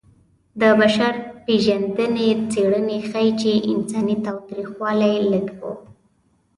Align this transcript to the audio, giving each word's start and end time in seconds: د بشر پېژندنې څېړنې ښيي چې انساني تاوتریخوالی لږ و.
د 0.61 0.61
بشر 0.79 1.13
پېژندنې 1.45 2.29
څېړنې 2.51 2.97
ښيي 3.09 3.31
چې 3.41 3.51
انساني 3.71 4.15
تاوتریخوالی 4.25 5.15
لږ 5.31 5.47
و. 5.59 5.61